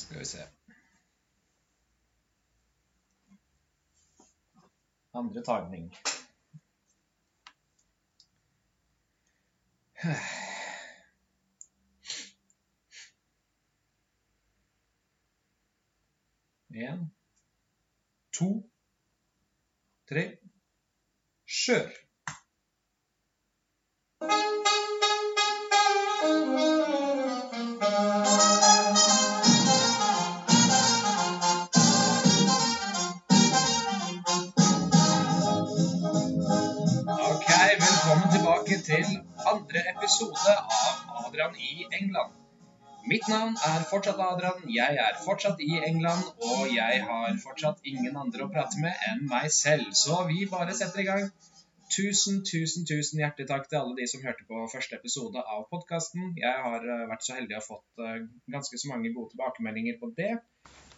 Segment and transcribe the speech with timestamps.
[0.00, 0.48] Skal vi se
[5.12, 5.96] Andre tagning.
[16.70, 17.02] En,
[18.32, 18.48] to,
[20.08, 20.24] tre
[21.46, 22.09] Kjør!
[38.90, 39.10] Til
[39.52, 42.36] andre episode av Adrian i England.
[43.10, 48.18] Mitt navn er fortsatt Adrian, jeg er fortsatt i England, og jeg har fortsatt ingen
[48.22, 49.94] andre å prate med enn meg selv.
[50.02, 51.30] Så vi bare setter i gang.
[51.90, 56.36] Tusen, tusen, tusen hjertelig takk til alle de som hørte på første episode av podkasten.
[56.38, 58.20] Jeg har eh, vært så heldig å ha fått eh,
[58.54, 60.36] ganske så mange gode tilbakemeldinger på det.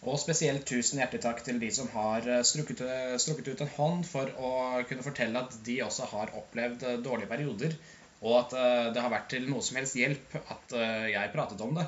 [0.03, 2.81] Og spesielt tusen hjertelig takk til de som har eh, strukket,
[3.23, 4.51] strukket ut en hånd for å
[4.89, 7.75] kunne fortelle at de også har opplevd eh, dårlige perioder,
[8.23, 11.63] og at eh, det har vært til noe som helst hjelp at eh, jeg pratet
[11.63, 11.87] om det.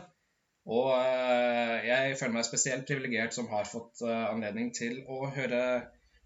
[0.72, 5.62] Og eh, jeg føler meg spesielt privilegert som har fått eh, anledning til å høre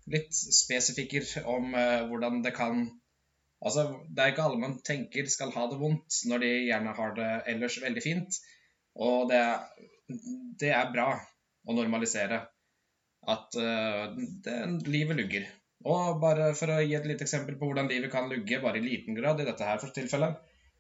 [0.10, 2.88] litt spesifikker om eh, hvordan det kan
[3.60, 7.10] Altså, det er ikke alle man tenker skal ha det vondt, når de gjerne har
[7.18, 8.38] det ellers veldig fint.
[8.96, 9.42] Og det
[10.62, 11.10] det er bra
[11.68, 12.44] å normalisere
[13.30, 15.50] at uh, det, livet lugger.
[15.88, 18.86] Og bare for å gi et lite eksempel på hvordan livet kan lugge, bare i
[18.86, 20.40] liten grad i dette her for tilfellet,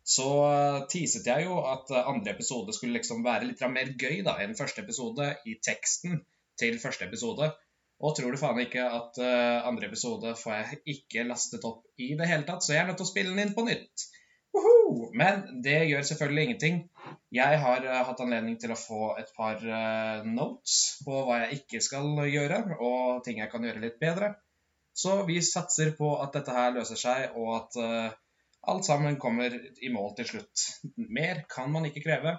[0.09, 4.23] så eh, teaset jeg jo at eh, andre episode skulle liksom være litt mer gøy
[4.25, 6.21] da, enn første episode i teksten
[6.59, 7.51] til første episode.
[7.99, 12.13] Og tror du faen ikke at uh, andre episode får jeg ikke lastet opp i
[12.15, 14.05] det hele tatt, så jeg er nødt til å spille den inn på nytt.
[14.55, 15.09] Woohoo!
[15.19, 16.77] Men det gjør selvfølgelig ingenting.
[17.35, 21.59] Jeg har eh, hatt anledning til å få et par eh, notes på hva jeg
[21.59, 24.33] ikke skal gjøre, og ting jeg kan gjøre litt bedre.
[24.97, 28.17] Så vi satser på at dette her løser seg, og at eh,
[28.73, 30.65] alt sammen kommer i mål til slutt.
[30.97, 32.33] Mer kan man ikke kreve,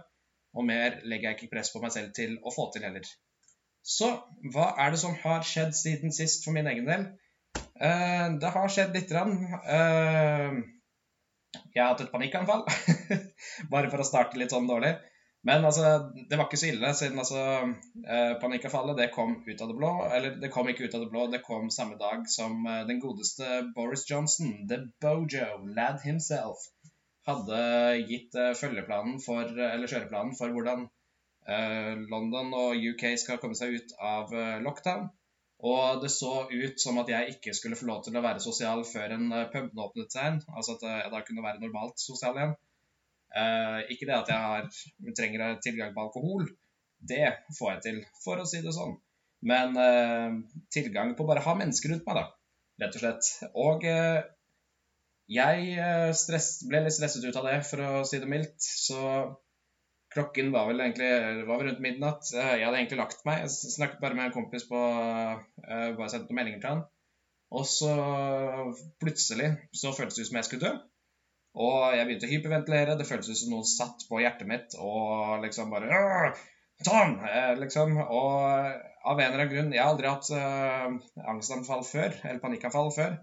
[0.58, 3.06] og mer legger jeg ikke press på meg selv til å få til heller.
[3.86, 4.10] Så
[4.50, 7.06] hva er det som har skjedd siden sist for min egen del?
[7.80, 9.38] Det har skjedd lite grann.
[11.56, 12.66] Eh, jeg har hatt et panikkanfall,
[13.72, 14.94] bare for å starte litt sånn dårlig.
[15.48, 17.42] Men altså, det var ikke så ille, siden altså,
[18.04, 19.92] eh, panikkanfallet det kom ut av det blå.
[20.12, 23.00] Eller det kom ikke ut av det blå, det kom samme dag som eh, den
[23.00, 26.66] godeste Boris Johnson, the Bojo, lad himself,
[27.28, 27.62] hadde
[28.10, 30.84] gitt eh, følgeplanen for, eller kjøreplanen for hvordan
[31.48, 35.08] eh, London og UK skal komme seg ut av eh, lockdown.
[35.66, 38.82] Og det så ut som at jeg ikke skulle få lov til å være sosial
[38.88, 40.40] før en puben åpnet seg igjen.
[40.56, 42.56] Altså at jeg da kunne være normalt sosial igjen.
[43.36, 44.66] Eh, ikke det at jeg har,
[45.18, 46.48] trenger tilgang på alkohol.
[47.00, 47.26] Det
[47.58, 48.96] får jeg til, for å si det sånn.
[49.46, 50.36] Men eh,
[50.72, 52.26] tilgang på bare å ha mennesker rundt meg, da.
[52.80, 53.30] Rett og slett.
[53.60, 54.20] Og eh,
[55.30, 58.58] jeg eh, stress, ble litt stresset ut av det, for å si det mildt.
[58.58, 59.00] Så
[60.14, 61.10] klokken var vel egentlig
[61.48, 62.30] var vel rundt midnatt.
[62.34, 63.44] Jeg hadde egentlig lagt meg.
[63.44, 66.82] Jeg snakket bare med en kompis på eh, Bare sendte noen meldinger til han.
[67.50, 67.90] Og så
[69.02, 70.72] plutselig så føltes det ut som jeg skulle dø.
[71.60, 72.94] Og jeg begynte å hyperventilere.
[73.00, 76.42] Det føltes ut som noen satt på hjertet mitt og liksom bare «Åh,
[76.86, 77.16] Sånn!
[77.28, 77.96] eh, Liksom.
[78.00, 78.36] Og
[79.10, 80.94] av en eller annen grunn Jeg har aldri hatt uh,
[81.28, 83.18] angstanfall før, eller panikkanfall før.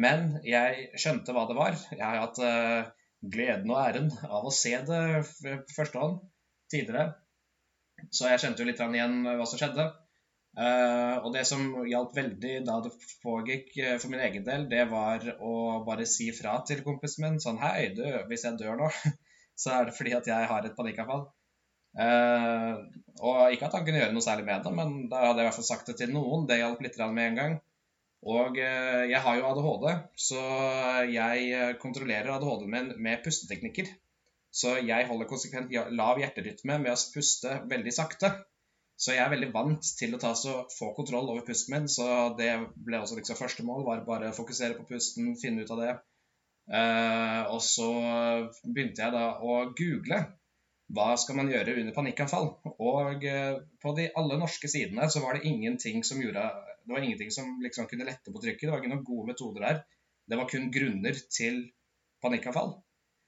[0.00, 1.76] Men jeg skjønte hva det var.
[1.92, 2.86] Jeg har hatt uh,
[3.34, 6.22] gleden og æren av å se det f- på første hånd
[6.72, 7.12] tidligere.
[8.10, 9.90] Så jeg kjente jo litt igjen hva som skjedde.
[10.52, 12.90] Eh, og det som hjalp veldig da det
[13.22, 15.52] pågikk eh, for min egen del, det var å
[15.86, 18.90] bare si fra til kompisen min sånn Hei, du, hvis jeg dør nå,
[19.62, 21.24] så er det fordi at jeg har et panikkanfall.
[21.92, 22.72] Eh,
[23.20, 25.50] og ikke at han kunne gjøre noe særlig med det, men da hadde jeg i
[25.50, 26.46] hvert fall sagt det til noen.
[26.48, 27.58] Det hjalp litt med en gang.
[28.22, 29.88] Og eh, jeg har jo ADHD,
[30.28, 30.42] så
[31.10, 33.90] jeg eh, kontrollerer ADHD-en min med pusteteknikker.
[34.52, 38.34] Så jeg holder konsekvent lav hjerterytme med å puste veldig sakte.
[39.02, 42.06] Så jeg er veldig vant til å ta så få kontroll over pusten min, så
[42.38, 45.80] det ble også liksom første mål, var bare å fokusere på pusten, finne ut av
[45.82, 45.94] det.
[46.70, 47.88] Uh, og så
[48.62, 50.20] begynte jeg da å google
[50.94, 52.52] hva skal man gjøre under panikkanfall.
[52.76, 56.44] Og uh, på de alle norske sidene så var det ingenting som gjorde
[56.82, 58.68] Det var ingenting som liksom kunne lette på trykket.
[58.68, 59.82] Det var ikke noen gode metoder der.
[60.28, 61.64] Det var kun grunner til
[62.22, 62.76] panikkanfall.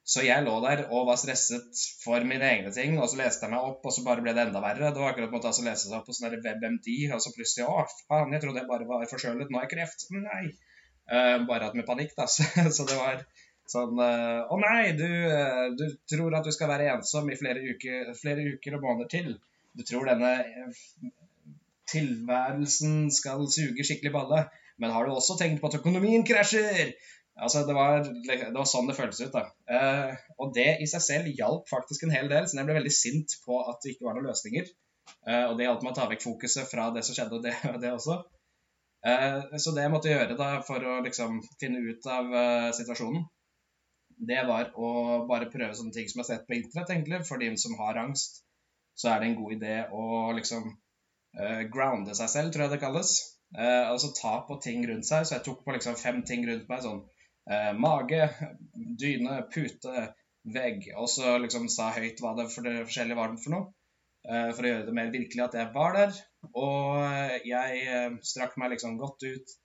[0.04, 3.54] Så jeg lå der og var stresset for mine egne ting, og så leste jeg
[3.54, 4.90] meg opp, og så bare ble det enda verre.
[4.92, 7.64] Det var akkurat på en måte lese seg opp på sånn WebMD, og så plutselig
[7.70, 10.04] Å, faen, jeg trodde jeg bare var forkjølet, nå har jeg kreft.
[10.12, 10.44] Nei.
[11.08, 12.28] Uh, bare at med panikk, da.
[12.34, 13.24] Så, så det var
[13.68, 17.64] sånn uh, Å nei, du, uh, du tror at du skal være ensom i flere
[17.64, 19.34] uker, flere uker og måneder til.
[19.72, 20.34] Du tror denne
[21.88, 24.44] tilværelsen skal suge skikkelig balle,
[24.80, 26.92] men har du også tenkt på at økonomien krasjer?
[27.34, 29.34] Altså, det var, det var sånn det føltes ut.
[29.34, 29.48] da.
[29.66, 32.94] Eh, og det i seg selv hjalp faktisk en hel del, så jeg ble veldig
[32.94, 34.70] sint på at det ikke var noen løsninger.
[35.26, 37.54] Eh, og det hjalp meg å ta vekk fokuset fra det som skjedde, og det,
[37.82, 38.20] det også.
[39.04, 43.26] Eh, så det jeg måtte gjøre da for å liksom finne ut av uh, situasjonen,
[44.24, 47.20] det var å bare prøve sånne ting som jeg har sett på internett, egentlig.
[47.28, 48.44] For de som har angst,
[48.94, 50.06] så er det en god idé å
[50.38, 53.16] liksom uh, grounde seg selv, tror jeg det kalles.
[53.58, 55.26] Uh, altså ta på ting rundt seg.
[55.26, 56.86] Så jeg tok på liksom fem ting rundt meg.
[56.86, 57.02] sånn
[57.78, 58.28] Mage,
[58.74, 60.04] dyne, pute,
[60.54, 60.90] vegg.
[60.96, 63.72] Og så liksom sa høyt hva det for det forskjellige var for noe.
[64.24, 66.18] for å gjøre det mer virkelig at jeg var der.
[66.56, 69.56] Og jeg strakk meg liksom godt ut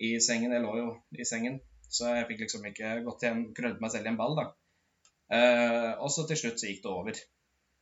[0.00, 0.54] i sengen.
[0.56, 1.60] Jeg lå jo i sengen.
[1.92, 4.46] Så jeg fikk liksom ikke gått igjen, krødde meg selv i en ball, da.
[6.00, 7.20] Og så til slutt så gikk det over.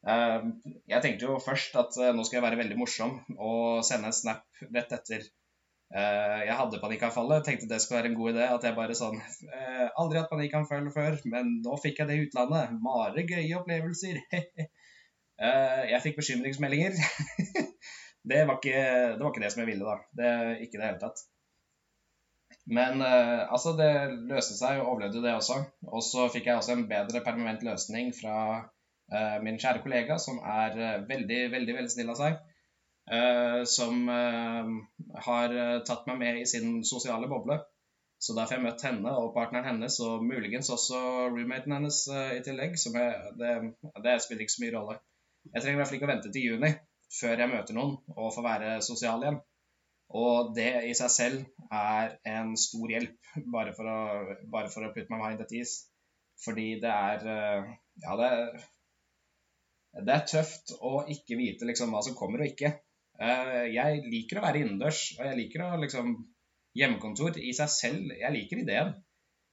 [0.04, 4.66] Jeg tenkte jo først at nå skal jeg være veldig morsom og sende en snap
[4.74, 5.24] rett etter
[5.94, 7.44] jeg hadde panikkanfallet.
[7.46, 8.46] Tenkte det skulle være en god idé.
[8.50, 9.20] At jeg bare sånn
[10.00, 12.72] Aldri hatt panikkanfall før, men nå fikk jeg det i utlandet.
[12.82, 14.18] Mare gøye opplevelser.
[15.92, 16.98] jeg fikk bekymringsmeldinger.
[18.30, 18.82] det, var ikke,
[19.14, 20.10] det var ikke det som jeg ville, da.
[20.18, 20.32] Det,
[20.66, 21.24] ikke i det hele tatt.
[22.74, 23.90] Men altså, det
[24.30, 25.60] løste seg og overlevde det også.
[25.90, 28.64] Og så fikk jeg også en bedre permanent løsning fra
[29.44, 32.42] min kjære kollega, som er veldig, veldig veldig snill av seg.
[33.68, 34.08] Som
[35.26, 35.54] har
[35.84, 37.58] tatt meg med i sin sosiale boble.
[38.16, 41.00] Så derfor har jeg møtt henne og partneren hennes, og muligens også
[41.34, 42.78] roommaten hennes i tillegg.
[42.80, 43.52] Som jeg, det,
[44.06, 44.96] det spiller ikke så mye rolle.
[45.50, 46.70] Jeg trenger i hvert fall ikke å vente til juni
[47.14, 49.40] før jeg møter noen og får være sosial igjen.
[50.14, 53.16] Og det i seg selv er en stor hjelp,
[53.54, 53.98] bare for å,
[54.52, 55.88] bare for å putte meg mind at ease.
[56.44, 58.64] Fordi det er eh, Ja, det er,
[60.02, 62.72] det er tøft å ikke vite liksom hva som kommer og ikke.
[63.22, 66.16] Eh, jeg liker å være innendørs, og jeg liker å liksom
[66.74, 68.88] Hjemmekontor i seg selv, jeg liker ideen,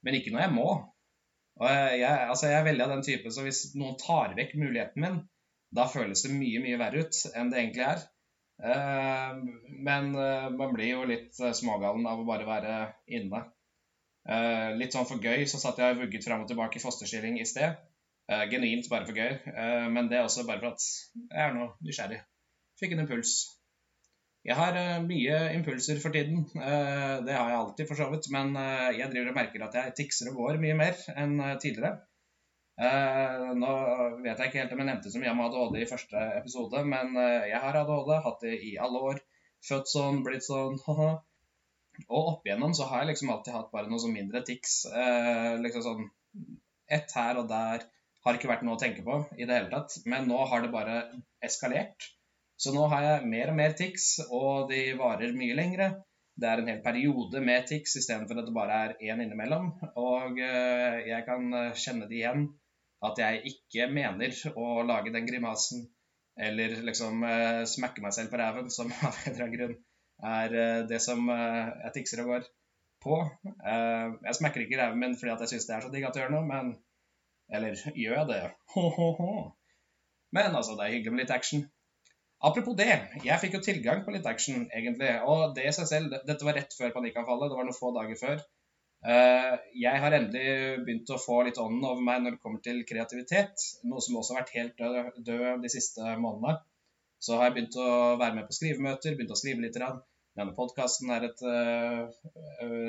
[0.02, 0.70] men ikke når jeg må.
[1.62, 5.06] Og jeg, altså jeg er veldig av den type, så hvis noen tar vekk muligheten
[5.06, 5.20] min,
[5.70, 8.02] da føles det mye, mye verre ut enn det egentlig er.
[8.72, 9.38] Eh,
[9.86, 12.80] men eh, man blir jo litt smågalen av å bare være
[13.20, 13.46] inne.
[14.78, 17.48] Litt sånn for gøy så satt jeg og vugget fram og tilbake i fosterstilling i
[17.50, 17.80] sted.
[18.52, 19.32] Genuint bare for gøy,
[19.90, 22.20] men det er også bare for at jeg er noe nysgjerrig.
[22.82, 23.34] Fikk en impuls.
[24.42, 26.48] Jeg har mye impulser for tiden.
[26.56, 28.30] Det har jeg alltid, for så vidt.
[28.34, 28.56] Men
[28.98, 32.00] jeg driver og merker at jeg tikser og går mye mer enn tidligere.
[33.62, 33.74] Nå
[34.24, 37.14] vet jeg ikke helt om jeg nevnte så mye om ADHD i første episode, men
[37.22, 39.22] jeg har ADHD, hatt det i alle år.
[39.68, 40.80] Født sånn, blitt sånn.
[42.08, 44.80] Og opp igjennom så har jeg liksom alltid hatt bare noe sånn mindre tics.
[45.62, 46.08] Liksom sånn
[46.92, 47.86] ett her og der
[48.26, 50.00] har ikke vært noe å tenke på i det hele tatt.
[50.10, 50.98] Men nå har det bare
[51.46, 52.10] eskalert.
[52.62, 55.88] Så nå har jeg mer og mer tics, og de varer mye lengre.
[56.38, 59.72] Det er en hel periode med tics istedenfor at det bare er én innimellom.
[60.00, 62.46] Og jeg kan kjenne det igjen
[63.02, 65.88] at jeg ikke mener å lage den grimasen
[66.42, 69.76] eller liksom uh, smekke meg selv på ræven, som av en eller annen grunn
[70.22, 70.54] er
[70.86, 72.44] det som jeg tikser og går
[73.02, 73.16] på.
[73.66, 76.36] Jeg smekker ikke ræven min fordi jeg syns det er så digg at jeg gjør
[76.36, 76.76] noe, men
[77.52, 78.44] Eller gjør jeg det?
[78.76, 79.32] Ho-ho-ho.
[80.32, 81.66] Men altså, det er hyggelig med litt action.
[82.42, 82.90] Apropos det,
[83.22, 85.12] jeg fikk jo tilgang på litt action, egentlig.
[85.30, 88.18] Og det i seg selv, dette var rett før panikkanfallet, det var noen få dager
[88.18, 88.42] før.
[89.02, 92.82] Eh, jeg har endelig begynt å få litt ånden over meg når det kommer til
[92.90, 93.68] kreativitet.
[93.90, 96.58] Noe som også har vært helt død, død de siste månedene.
[97.22, 99.78] Så har jeg begynt å være med på skrivemøter, begynt å skrive litt.
[99.78, 102.08] Denne podkasten er et uh,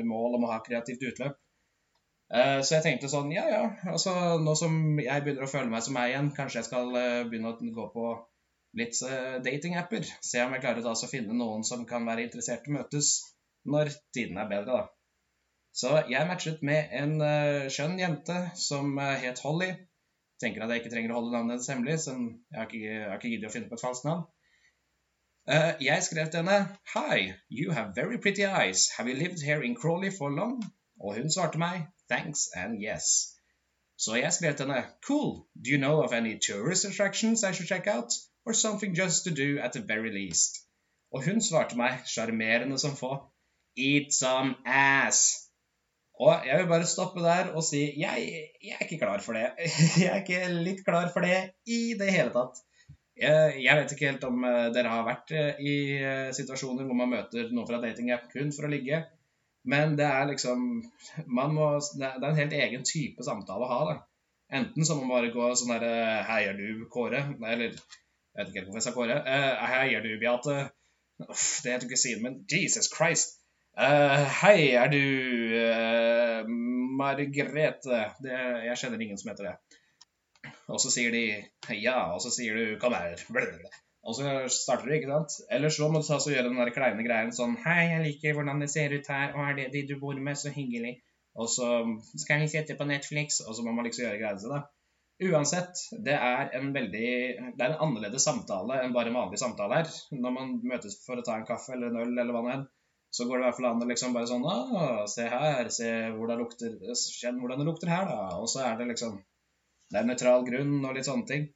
[0.09, 1.37] mål om å ha kreativt utløp.
[2.33, 5.93] Så jeg tenkte sånn, ja ja, altså nå som jeg begynner å føle meg som
[5.93, 6.89] meg igjen, kanskje jeg skal
[7.29, 8.07] begynne å gå på
[8.79, 8.97] litt
[9.45, 10.07] datingapper.
[10.25, 13.15] Se om jeg klarer å finne noen som kan være interessert i å møtes
[13.65, 15.03] når tiden er bedre, da.
[15.73, 19.71] Så jeg matchet med en uh, skjønn jente som uh, het Holly.
[20.43, 23.31] Tenker at jeg ikke trenger å holde navnet hennes hemmelig, så jeg har ikke, ikke
[23.33, 24.27] giddet å finne på et falskt navn.
[25.49, 26.59] Uh, jeg skrev til henne
[26.93, 28.91] Hi, you have very pretty eyes.
[28.99, 30.61] Have you lived here in Crawley for long?
[31.01, 33.33] Og hun svarte meg Thanks and yes.
[33.97, 35.47] Så jeg skrev til henne Cool.
[35.57, 38.13] Do you know of any tourist attractions I should check out?
[38.45, 40.63] Or something just to do at the very least?
[41.13, 43.15] Og hun svarte meg sjarmerende som få
[43.79, 45.49] Eat some ass.
[46.21, 48.27] Og jeg vil bare stoppe der og si jeg,
[48.63, 49.47] jeg er ikke klar for det.
[50.03, 52.61] Jeg er ikke litt klar for det i det hele tatt.
[53.17, 56.97] Jeg, jeg vet ikke helt om eh, dere har vært eh, i eh, situasjoner hvor
[56.97, 59.03] man møter noen fra datingapp kun for å ligge.
[59.69, 60.63] Men det er liksom
[61.31, 63.83] må, Det er en helt egen type samtale å ha.
[63.93, 63.99] da.
[64.59, 67.23] Enten så må man bare gå sånn herre Hei, er du Kåre?
[67.49, 67.77] Eller
[68.33, 69.17] Jeg vet ikke hvorfor jeg sa Kåre.
[69.29, 70.57] Uh, hei, er du Beate?
[71.29, 72.41] Uff, det heter ikke Siden, min.
[72.49, 73.37] Jesus Christ.
[73.77, 75.03] Uh, hei, er du
[75.61, 76.49] uh,
[77.01, 78.01] Margrethe?
[78.25, 79.55] Det, jeg kjenner ingen som heter det.
[80.73, 81.25] Og så sier de
[81.77, 83.21] ja, og så sier du kom her.
[84.03, 85.37] Og så starter du, ikke sant?
[85.53, 88.39] Eller så må du ta og gjøre den der kleine greien sånn Hei, jeg liker
[88.39, 90.97] hvordan det ser ut her, og er det de du bor med, så hyggelig.
[91.37, 91.69] Og så
[92.25, 94.65] skal vi sette på Netflix, og så må man liksom gjøre greiene sine.
[95.23, 97.09] Uansett, det er en veldig
[97.57, 99.91] Det er en annerledes samtale enn bare en vanlig samtale her.
[100.15, 102.65] Når man møtes for å ta en kaffe eller en øl eller hva det er,
[103.13, 104.47] så går det i hvert fall an å liksom bare sånn
[105.13, 106.79] se her, se hvordan det lukter
[107.21, 108.39] Kjenn hvordan det lukter her, da.
[108.41, 109.19] Og så er det liksom
[109.93, 111.51] Det er nøytral grunn og litt sånne ting.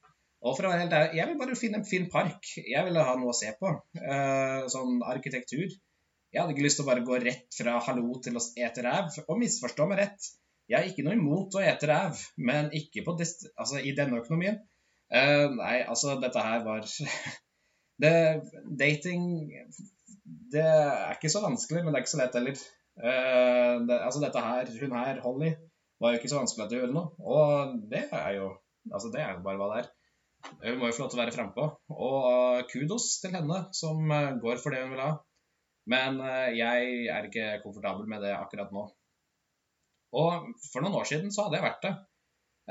[0.45, 2.51] Og for å være helt ærlig, jeg vil bare finne en fin park.
[2.61, 3.71] Jeg ville ha noe å se på.
[3.97, 5.65] Uh, sånn arkitektur.
[6.29, 9.17] Jeg hadde ikke lyst til å bare gå rett fra hallo til å ete ræv.
[9.25, 10.29] Og misforstå meg rett,
[10.67, 14.59] jeg har ikke noe imot å ete ræv, men ikke altså, i denne økonomien.
[15.07, 16.83] Uh, nei, altså, dette her var
[18.03, 18.15] det,
[18.75, 19.21] Dating
[20.51, 22.63] Det er ikke så vanskelig, men det er ikke så lett heller.
[22.99, 25.53] Uh, det, altså, dette her, hun her, Holly,
[26.01, 27.13] var jo ikke så vanskelig at hun gjorde noe.
[27.23, 28.55] Og det er jo
[28.87, 29.87] Altså, det er jo bare hva det er.
[30.61, 31.63] Hun må jo få lov til å være frampå.
[31.91, 35.09] Og kudos til henne som går for det hun vil ha.
[35.91, 38.85] Men eh, jeg er ikke komfortabel med det akkurat nå.
[40.15, 41.93] Og for noen år siden så hadde jeg vært det.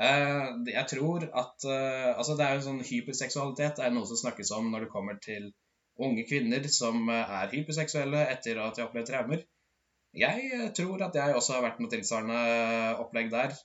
[0.07, 4.51] Eh, jeg tror at eh, Altså, det er jo sånn hyperseksualitet er noe som snakkes
[4.57, 5.51] om når det kommer til
[5.97, 9.41] unge kvinner som er hyperseksuelle etter at de har opplevd traumer.
[10.17, 12.37] Jeg tror at jeg også har vært noe tilsvarende
[13.01, 13.57] opplegg der.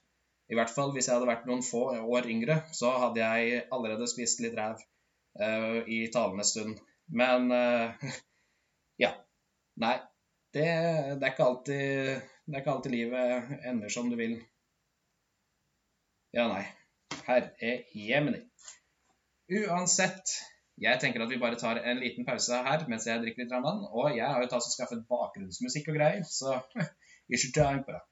[0.52, 4.08] I hvert fall hvis jeg hadde vært noen få år yngre, så hadde jeg allerede
[4.10, 4.80] spist litt ræv
[5.40, 6.80] uh, i talende stund.
[7.08, 8.12] Men uh,
[9.04, 9.14] ja.
[9.80, 9.94] Nei,
[10.52, 10.66] det,
[11.16, 14.38] det, er ikke alltid, det er ikke alltid livet ender som du vil.
[16.34, 16.64] Ja, nei.
[17.26, 18.40] Herre jemini.
[19.52, 20.32] Uansett,
[20.80, 23.84] jeg tenker at vi bare tar en liten pause her mens jeg drikker litt vann.
[23.92, 26.58] Og jeg har jo tatt og skaffet bakgrunnsmusikk og greier, så
[27.32, 28.02] ikke tenk på det.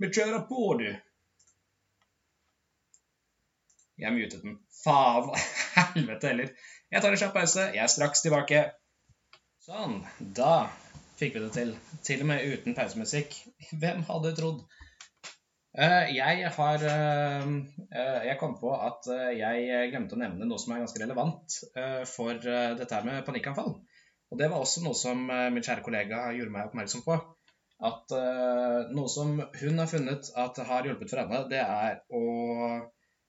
[0.00, 0.88] Vi kjører på, du.
[4.00, 4.60] Jeg mutet den.
[4.80, 5.34] Faen.
[5.96, 6.54] Helvete heller.
[6.90, 7.66] Jeg tar en kjapp pause.
[7.74, 8.62] Jeg er straks tilbake.
[9.66, 10.00] Sånn.
[10.38, 10.70] Da
[11.20, 11.72] fikk vi det til.
[12.06, 13.34] Til og med uten pausemusikk.
[13.80, 14.62] Hvem hadde trodd?
[15.70, 19.06] Uh, jeg har uh, uh, Jeg kom på at
[19.38, 21.58] jeg glemte å nevne noe som er ganske relevant
[22.10, 23.76] for dette her med panikkanfall.
[24.30, 27.16] Og det var også noe som min kjære kollega gjorde meg oppmerksom på.
[27.82, 28.12] At
[28.94, 32.22] noe som hun har funnet at har hjulpet for henne, det er å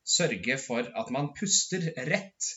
[0.05, 2.51] sørge for at man puster rett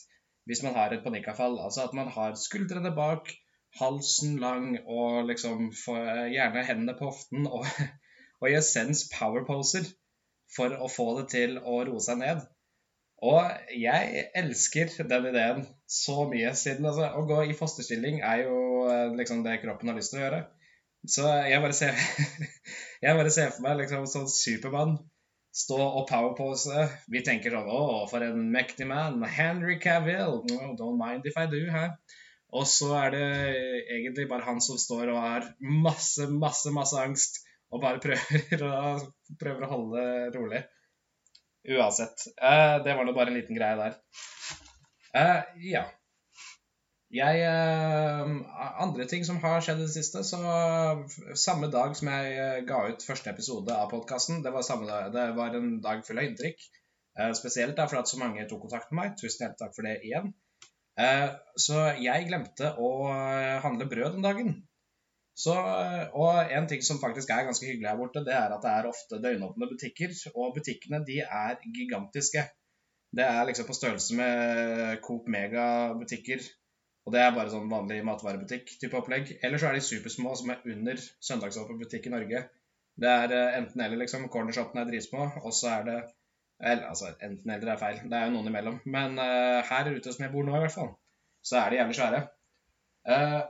[0.49, 1.57] hvis man har et panikkanfall.
[1.65, 3.33] Altså at man har skuldrene bak,
[3.79, 7.67] halsen lang og liksom gjerne hendene på hoften og,
[8.41, 9.89] og i essens powerposer
[10.55, 12.45] for å få det til å roe seg ned.
[13.25, 18.59] Og jeg elsker den ideen så mye, siden altså, å gå i fosterstilling er jo
[18.91, 20.43] eh, liksom det kroppen har lyst til å gjøre.
[21.09, 21.99] Så jeg bare ser,
[23.05, 24.99] jeg bare ser for meg liksom sånn Supermann
[25.55, 26.89] stå og powerpose.
[27.13, 29.23] Vi tenker sånn Å, for en mektig mann.
[29.23, 30.41] Henry Cavill.
[30.51, 31.89] No, don't mind if I do, hæ?
[32.55, 33.25] Og så er det
[33.97, 37.43] egentlig bare han som står og har masse, masse, masse angst
[37.75, 38.95] og bare prøver å,
[39.41, 40.07] prøver å holde
[40.37, 40.63] rolig.
[41.75, 42.29] Uansett.
[42.37, 43.99] Eh, det var nå bare en liten greie der.
[45.17, 45.41] Eh,
[45.73, 45.85] ja.
[47.15, 48.31] Jeg eh,
[48.83, 50.41] Andre ting som har skjedd i det siste, så
[51.39, 54.55] Samme dag som jeg eh, ga ut første episode av podkasten, det,
[55.15, 56.67] det, var en dag full av inntrykk.
[57.19, 59.19] Eh, spesielt da, for at så mange tok kontakt med meg.
[59.21, 60.35] Tusen hjertelig takk for det igjen.
[60.95, 61.27] Eh,
[61.59, 64.55] så jeg glemte å eh, handle brød den dagen.
[65.35, 68.63] Så, eh, og en ting som faktisk er ganske hyggelig her borte, det er at
[68.63, 70.15] det er ofte døgnåpne butikker.
[70.35, 72.47] Og butikkene de er gigantiske.
[73.15, 76.47] Det er liksom på størrelse med Coop Mega-butikker.
[77.05, 79.35] Og det er bare sånn vanlig matvarebutikk-type opplegg.
[79.45, 82.47] Eller så er de supersmå som er under søndagsåpen butikk i Norge.
[83.03, 84.29] Det er enten eller, liksom.
[84.33, 85.99] Cornershoppene er dritsmå, og så er det
[86.65, 88.01] eller, altså, enten eller er feil.
[88.09, 88.81] Det er jo noen imellom.
[88.97, 90.95] Men uh, her ute som jeg bor nå, i hvert fall,
[91.45, 92.23] så er de jævlig svære.
[93.09, 93.41] Uh,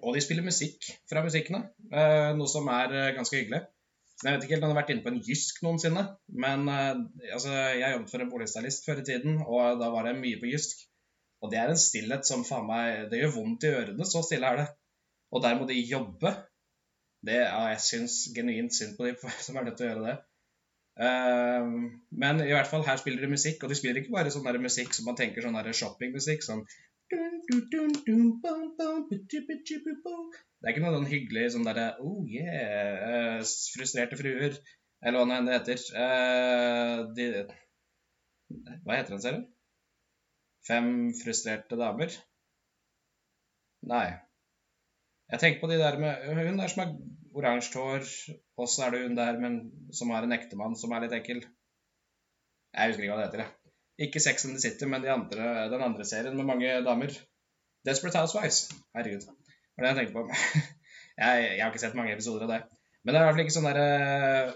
[0.00, 3.62] og de spiller musikk fra musikkene, uh, noe som er ganske hyggelig.
[4.24, 6.02] Jeg vet ikke helt om jeg har vært inne på en Jysk noensinne,
[6.40, 10.38] men altså, jeg jobbet for en boligstylist før i tiden, og da var det mye
[10.40, 10.86] på Jysk.
[11.44, 14.48] Og det er en stillhet som faen meg Det gjør vondt i ørene, så stille
[14.48, 14.66] er det.
[15.36, 16.32] Og der må de jobbe.
[17.26, 19.14] Det, ja, jeg syns genuint synd på de
[19.46, 20.16] som er nødt til å gjøre det.
[20.96, 24.46] Uh, men i hvert fall her spiller de musikk, og de spiller ikke bare sånn
[24.62, 26.44] musikk som man tenker sånn shoppingmusikk.
[26.46, 26.64] Sånn
[30.56, 33.44] Det er ikke noe sånn hyggelig sånn derre Oh yeah, uh,
[33.76, 34.56] frustrerte fruer,
[35.04, 35.84] eller hva det heter.
[35.92, 37.28] Uh, de,
[38.86, 39.44] hva heter den serien?
[40.66, 40.88] Fem
[41.20, 42.16] frustrerte damer?
[43.86, 44.06] Nei.
[45.30, 46.92] Jeg tenker på de der med Hun der som har
[47.36, 48.08] oransje hår,
[48.62, 49.60] Åssen er det hun der men,
[49.92, 51.42] som har en ektemann som er litt ekkel.
[52.76, 53.44] Jeg husker ikke hva det heter.
[53.44, 53.74] jeg.
[54.06, 57.12] Ikke Sex and the City, men de andre, den andre serien med mange damer.
[57.88, 58.66] Desperate Housewives.
[58.96, 59.24] Herregud.
[59.24, 60.24] Det var det jeg tenkte på.
[61.22, 62.60] jeg, jeg, har ikke sett mange episoder av det.
[63.06, 63.78] Men det er i hvert fall ikke sånn der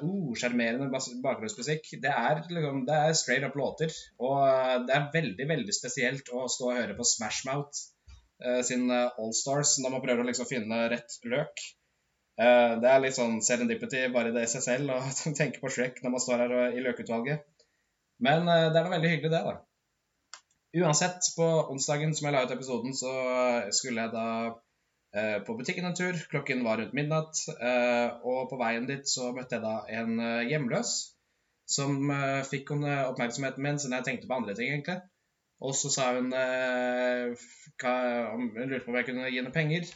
[0.02, 0.88] uh, sjarmerende
[1.24, 1.92] bakgrunnsmusikk.
[2.02, 3.94] Det er, liksom, det er straight up låter.
[4.18, 7.84] Og det er veldig, veldig spesielt å stå og høre på Smash Mouth
[8.42, 11.62] uh, sin uh, Allstars når man prøver å liksom finne rett løk.
[12.40, 15.00] Uh, det er litt sånn serendipity bare det i seg selv å
[15.40, 17.44] tenke på Shrek når man står her i løkutvalget.
[18.24, 19.58] Men uh, det er noe veldig hyggelig, det, da.
[20.80, 23.12] Uansett, på onsdagen som jeg la ut episoden, så
[23.74, 24.26] skulle jeg da
[25.42, 26.14] på butikken en tur.
[26.30, 27.40] Klokken var rundt midnatt.
[28.22, 30.92] Og på veien dit så møtte jeg da en hjemløs
[31.66, 32.12] som
[32.46, 35.00] fikk oppmerksomheten min siden jeg tenkte på andre ting, egentlig.
[35.58, 37.96] Og så sa hun hva,
[38.38, 39.90] Hun lurte på om jeg kunne gi henne penger.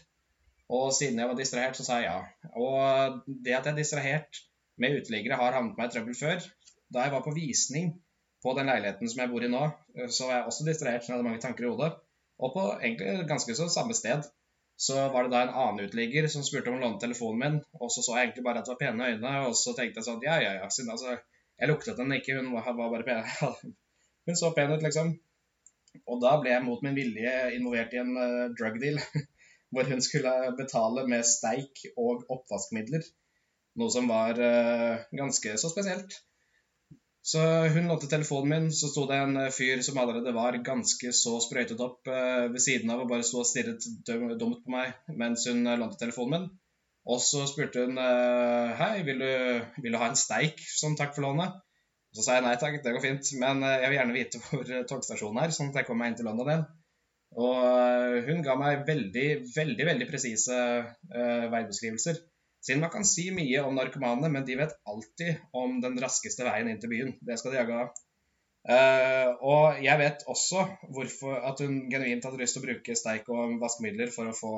[0.73, 2.50] Og siden jeg var distrahert, så sa jeg ja.
[2.56, 4.40] Og det at jeg er distrahert
[4.80, 6.47] med uteliggere, har havnet meg i trøbbel før.
[6.94, 7.92] Da jeg var på visning
[8.44, 9.66] på den leiligheten som jeg bor i nå,
[10.09, 11.92] så var jeg også distrahert, så jeg hadde mange tanker i hodet.
[12.42, 14.25] Og på egentlig ganske så samme sted
[14.76, 17.92] så var det da en annen uteligger som spurte om å låne telefonen min, og
[17.94, 20.25] så så jeg egentlig bare at det var pene øyne, og så tenkte jeg sånn
[20.26, 21.14] ja, ja, ja, siden altså
[21.54, 23.21] Jeg luktet henne ikke, hun var bare pen.
[24.26, 25.12] hun så pen ut, liksom.
[26.11, 28.99] Og da ble jeg mot min vilje involvert i en uh, drug deal,
[29.75, 33.04] hvor hun skulle betale med steik og oppvaskmidler.
[33.81, 36.14] Noe som var uh, ganske så spesielt.
[37.25, 37.40] Så
[37.73, 41.38] hun lånte telefonen min, så sto det en eh, fyr som allerede var ganske så
[41.40, 45.47] sprøytet opp eh, ved siden av og bare sto og stirret dumt på meg mens
[45.49, 46.45] hun eh, lånte telefonen min.
[47.09, 47.99] Og så spurte hun
[48.81, 49.33] hei, vil du,
[49.85, 51.59] vil du ha en steik som takk for lånet?
[52.16, 55.43] Så sa jeg nei takk, det går fint, men jeg vil gjerne vite hvor togstasjonen
[55.43, 56.64] er, sånn at jeg kommer meg inn til London igjen.
[57.35, 62.20] Og hun ga meg veldig, veldig veldig presise uh, veibeskrivelser.
[62.64, 66.70] Siden man kan si mye om narkomane, men de vet alltid om den raskeste veien
[66.70, 67.12] inn til byen.
[67.20, 67.90] Det skal de jage av.
[68.64, 70.62] Uh, og jeg vet også
[70.94, 74.55] hvorfor at hun genuint hadde lyst til å bruke steik og vaskemidler for å få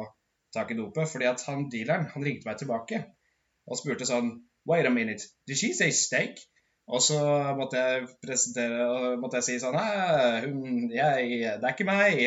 [0.54, 1.10] tak i dopet.
[1.10, 3.02] Fordi at han dealeren han ringte meg tilbake
[3.66, 4.36] og spurte sånn
[4.66, 6.40] Wait a minute, did she say steak?
[6.86, 7.18] Og så
[7.58, 12.20] måtte jeg presentere og måtte jeg si sånn hun, jeg, Det er ikke meg.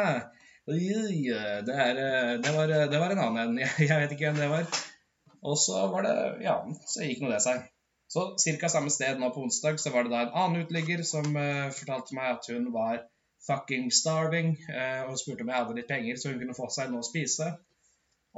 [0.64, 2.00] det, er,
[2.40, 3.60] det, var, det var en annen en.
[3.60, 4.82] Jeg, jeg vet ikke hvem det var.
[5.44, 6.16] Og så var det
[6.46, 6.56] Ja,
[6.88, 7.66] så gikk nå det seg.
[8.08, 8.68] Så ca.
[8.72, 12.16] samme sted nå på onsdag så var det da en annen uteligger som uh, fortalte
[12.16, 13.02] meg at hun var
[13.44, 16.92] fucking starving, uh, og spurte om jeg hadde litt penger så hun kunne få seg
[16.92, 17.50] noe å spise.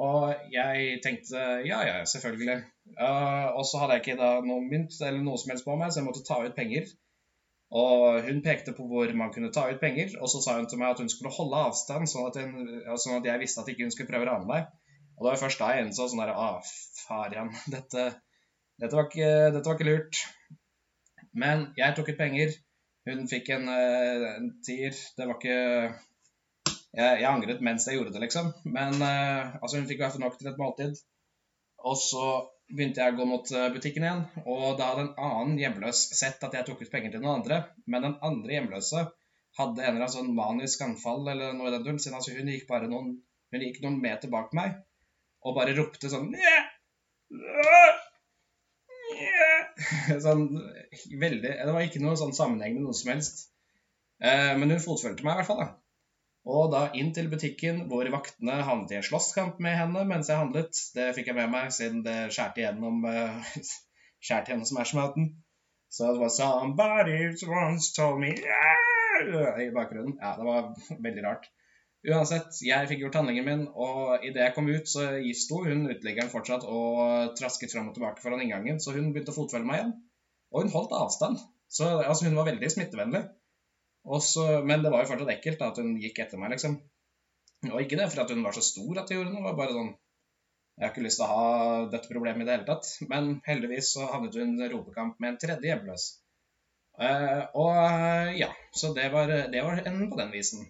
[0.02, 2.64] Og jeg tenkte ja, ja, selvfølgelig.
[2.96, 5.90] Uh, og så hadde jeg ikke da noe mynt eller noe som helst på meg,
[5.92, 6.88] så jeg måtte ta ut penger.
[7.76, 10.78] Og hun pekte på hvor man kunne ta ut penger, og så sa hun til
[10.80, 12.68] meg at hun skulle holde avstand, sånn at, hun,
[13.02, 14.70] sånn at jeg visste at ikke hun skulle prøve å rane meg.
[15.16, 16.60] Og det var først da jeg innså sånn der Ah,
[17.06, 17.50] farian.
[17.74, 18.06] Dette,
[18.76, 20.22] dette, var ikke, dette var ikke lurt.
[21.36, 22.54] Men jeg tok ut penger.
[23.06, 24.96] Hun fikk en, eh, en tier.
[25.16, 25.56] Det var ikke
[26.96, 28.50] jeg, jeg, angret mens jeg gjorde det, liksom.
[28.64, 31.00] Men uh, altså, hun fikk i hvert fall nok til et måltid.
[31.86, 32.26] Og så
[32.68, 36.42] begynte jeg å gå mot eh, butikken igjen, og da hadde en annen hjemløs sett
[36.46, 37.60] at jeg tok ut penger til noen andre.
[37.86, 39.04] Men den andre hjemløse
[39.56, 42.50] hadde en eller annen sånn manisk anfall eller noe i den duren, siden altså, hun
[42.52, 43.14] gikk bare noen,
[43.54, 44.76] hun gikk noen meter bak meg
[45.46, 46.32] og bare ropte sånn
[50.24, 50.44] Sånn
[51.20, 53.42] veldig Det var ikke noe sånn sammenheng med noe som helst.
[54.22, 55.60] Eh, men hun fotfølte meg i hvert fall.
[55.62, 55.68] da.
[56.46, 60.38] Og da inn til butikken hvor vaktene havnet i en slåsskamp med henne mens jeg
[60.38, 60.78] handlet.
[60.94, 63.56] Det fikk jeg med meg siden det skjærte igjennom uh,
[64.26, 65.26] skjærte gjennom.
[65.90, 67.18] Så det var 'Somebody
[67.50, 69.64] once told me yeah!
[69.64, 70.18] i bakgrunnen.
[70.20, 71.50] Ja, det var veldig rart.
[72.06, 76.30] Uansett, jeg fikk gjort handlingen min, og idet jeg kom ut, så sto hun uteliggeren
[76.30, 79.94] fortsatt og trasket fram og tilbake foran inngangen, så hun begynte å fotfølge meg igjen.
[80.52, 81.40] Og hun holdt avstand.
[81.66, 83.24] Så altså, hun var veldig smittevennlig.
[84.06, 86.76] Også, men det var jo fortsatt ekkelt da, at hun gikk etter meg, liksom.
[87.72, 89.74] Og ikke det for at hun var så stor at jeg gjorde noe, var bare
[89.74, 89.94] sånn
[90.76, 92.88] Jeg har ikke lyst til å ha dette problemet i det hele tatt.
[93.10, 96.04] Men heldigvis så havnet hun i ropekamp med en tredje hjemløs.
[97.00, 100.68] Uh, og ja, så det var, det var enden på den visen.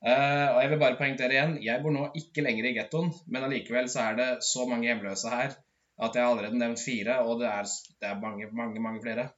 [0.00, 3.44] Uh, og jeg vil bare poengtere igjen, jeg bor nå ikke lenger i gettoen, men
[3.44, 5.56] allikevel så er det så mange hjemløse her
[5.98, 9.28] at jeg har allerede nevnt fire, og det er, det er mange, mange, mange flere.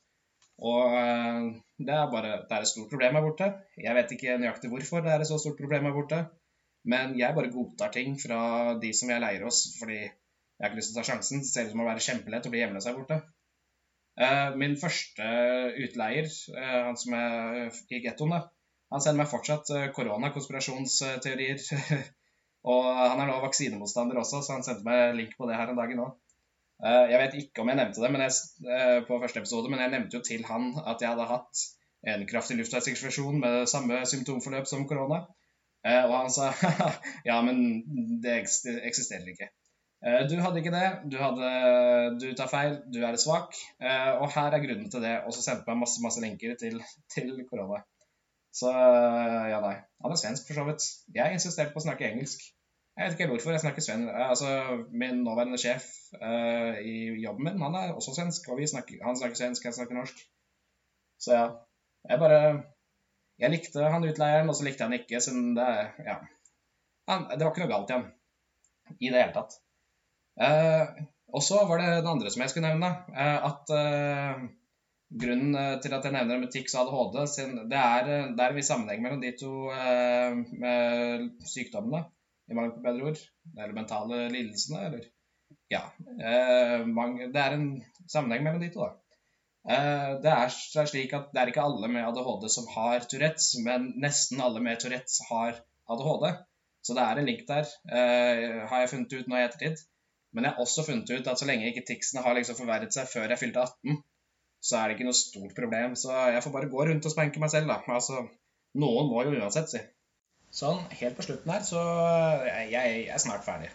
[0.61, 1.49] Og uh,
[1.81, 3.49] det er bare det er et stort problem her borte.
[3.81, 6.21] Jeg vet ikke nøyaktig hvorfor det er et så stort problem her borte,
[6.93, 8.41] men jeg bare godtar ting fra
[8.83, 11.43] de som jeg leier hos, fordi jeg har ikke lyst til å ta sjansen.
[11.45, 13.21] Det ser ut som å være kjempelett å bli hjemløs her borte.
[14.21, 15.29] Uh, min første
[15.81, 16.29] utleier,
[16.61, 18.41] han som er i gettoen,
[18.91, 21.61] Han sender meg fortsatt koronakonspirasjonsteorier.
[22.73, 25.79] og han er nå vaksinemotstander også, så han sendte meg link på det her en
[25.79, 26.09] dag nå.
[26.81, 29.93] Uh, jeg vet ikke om jeg nevnte det jeg, uh, på første episode, men jeg
[29.93, 31.65] nevnte jo til han at jeg hadde hatt
[32.09, 35.27] en kraftig luftveisinfeksjon med samme symptomforløp som korona.
[35.85, 36.53] og han sa
[37.29, 37.83] ja, men
[38.25, 39.51] det eksisterer ikke.
[40.01, 40.89] Eh, du hadde ikke det.
[41.13, 41.49] Du, hadde,
[42.21, 42.79] du tar feil.
[42.93, 43.57] Du er svak.
[43.83, 45.17] Eh, og her er grunnen til det.
[45.27, 46.81] Og så sendte meg masse masse linker til,
[47.15, 47.83] til korona.
[48.53, 49.77] Så ja, nei.
[50.03, 50.87] Han er svensk, for så vidt.
[51.15, 52.49] Jeg insisterte på å snakke engelsk.
[53.01, 54.09] Jeg vet ikke hvorfor jeg snakker svensk.
[54.13, 54.49] Eh, altså,
[54.93, 55.87] min nåværende sjef
[56.21, 58.51] uh, i jobben min, han er også svensk.
[58.53, 60.21] Og snakker, han snakker svensk, jeg snakker norsk.
[61.21, 61.47] Så ja.
[62.11, 62.43] Jeg bare
[63.41, 65.71] Jeg likte han utleieren, og så likte han ikke, siden det
[66.05, 66.19] Ja.
[67.09, 68.07] Han, det var ikke noe galt i ham.
[69.01, 69.57] I det hele tatt.
[70.37, 71.01] Uh,
[71.33, 72.93] og så var det det andre som jeg skulle nevne.
[73.17, 73.75] Uh, at
[75.25, 78.69] grunnen til at jeg nevner en TIX og ADHD, det er, det er en viss
[78.71, 79.55] sammenheng mellom de to
[81.49, 82.05] sykdommene,
[82.51, 83.23] i mangel på bedre ord.
[83.57, 85.07] Eller mentale lidelsene, eller
[85.71, 85.85] Ja.
[86.19, 87.69] det er en
[88.11, 88.97] sammenheng mellom de to, da.
[90.25, 90.53] Det er
[90.89, 94.81] slik at det er ikke alle med ADHD som har Tourettes, men nesten alle med
[94.83, 95.59] Tourettes har
[95.91, 96.31] ADHD.
[96.83, 97.69] Så det er en link der,
[98.71, 99.83] har jeg funnet ut nå i ettertid.
[100.33, 103.09] Men jeg har også funnet ut at så lenge ikke ticsene har liksom forverret seg
[103.11, 103.97] før jeg fylte 18,
[104.63, 105.97] så er det ikke noe stort problem.
[105.99, 107.81] Så jeg får bare gå rundt og spanke meg selv, da.
[107.91, 108.23] Altså,
[108.79, 109.81] noen må jo uansett, si.
[110.55, 111.83] Sånn, helt på slutten her, så
[112.47, 113.71] jeg, jeg, er snart ferdig.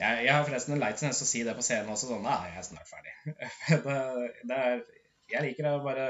[0.00, 2.40] Jeg, jeg har forresten en lei til å si det på scenen også, sånn Nei,
[2.50, 3.14] jeg er snart ferdig.
[3.86, 4.00] det,
[4.50, 4.84] det er,
[5.30, 6.08] jeg liker å bare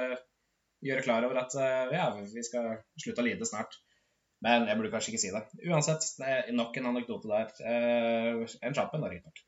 [0.81, 1.55] gjøre klar over at
[1.93, 3.77] ja, vi skal slutte å lide snart.
[4.45, 5.43] Men jeg burde kanskje ikke si det.
[5.69, 7.51] Uansett, det er nok en anekdote der.
[7.61, 9.43] Eh, en kjapp en, riktignok.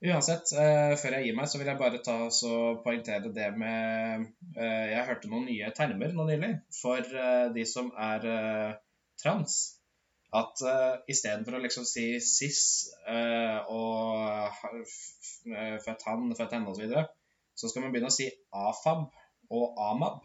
[0.00, 4.30] Uansett, eh, før jeg gir meg, så vil jeg bare ta og poengtere det med
[4.56, 8.24] eh, Jeg hørte noen nye termer nå nylig for uh, de som er
[9.20, 9.58] trans.
[10.36, 12.62] At uh, istedenfor å liksom si cis
[13.70, 14.52] og
[15.84, 17.06] født han, født henne osv., så,
[17.58, 19.08] så skal man begynne å si afab
[19.50, 20.20] og amab.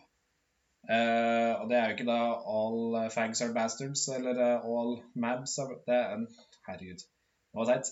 [0.86, 2.20] og det er jo ikke da
[2.58, 6.28] all fags are bastards eller all mabs are, det er,
[6.68, 7.90] Herregud, det var teit.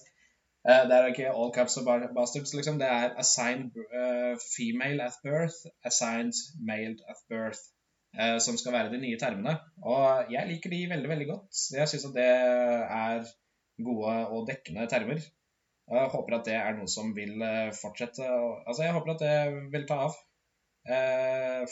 [0.70, 2.80] Uh, det er ikke all cups are bastards, liksom.
[2.80, 6.34] Det er assigned uh, female at birth, assigned
[6.70, 7.83] male at birth, uh,
[8.14, 9.56] som skal være de nye termene.
[9.82, 11.62] Og jeg liker de veldig, veldig godt.
[11.74, 13.32] Jeg syns at det er
[13.82, 15.24] gode og dekkende termer.
[15.90, 17.42] Og jeg håper at det er noe som vil
[17.80, 20.20] fortsette Altså, jeg håper at det vil ta av.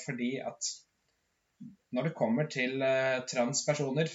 [0.01, 0.71] fordi at
[1.93, 2.82] når det kommer til
[3.30, 4.10] transpersoner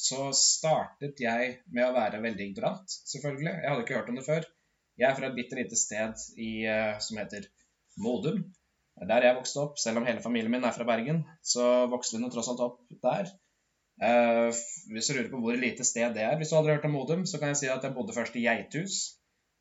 [0.00, 3.52] så startet jeg med å være veldig ignorant, selvfølgelig.
[3.52, 4.46] Jeg hadde ikke hørt om det før.
[5.00, 7.48] Jeg er fra et bitte lite sted i, eh, som heter
[8.00, 8.42] Modum.
[9.08, 12.32] Der jeg vokste opp, selv om hele familien min er fra Bergen, så vokste hun
[12.32, 13.30] tross alt opp der.
[14.00, 14.48] Uh,
[14.92, 16.94] hvis du lurer på hvor lite sted det er, hvis du aldri har hørt om
[16.96, 18.98] Modum, så kan jeg si at jeg bodde først i Geithus.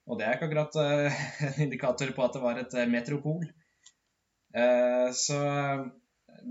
[0.08, 3.48] Og det er ikke akkurat uh, en indikator på at det var et uh, metropol.
[5.14, 5.40] så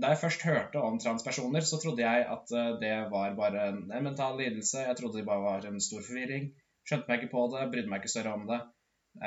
[0.01, 4.03] da jeg først hørte om transpersoner, så trodde jeg at eh, det var bare en
[4.03, 4.85] mental lidelse.
[4.85, 6.51] Jeg trodde det bare var en stor forvirring.
[6.87, 8.59] Skjønte meg ikke på det, brydde meg ikke større om det.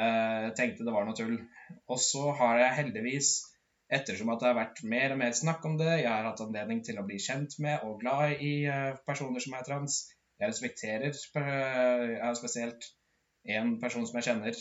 [0.03, 1.39] Eh, tenkte det var noe tull.
[1.91, 3.33] Og så har jeg heldigvis,
[3.93, 6.81] ettersom at det har vært mer og mer snakk om det, jeg har hatt anledning
[6.87, 10.03] til å bli kjent med og glad i eh, personer som er trans.
[10.41, 12.89] Jeg respekterer Jeg har spesielt
[13.47, 14.57] én person som jeg kjenner,